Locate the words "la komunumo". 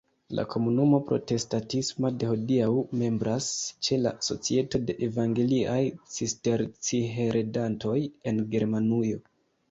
0.37-0.99